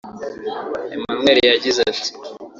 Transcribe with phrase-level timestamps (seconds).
[0.95, 2.09] Emanuel yagize ati